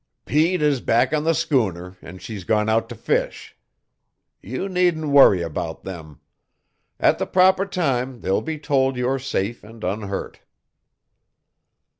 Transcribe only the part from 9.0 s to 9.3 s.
are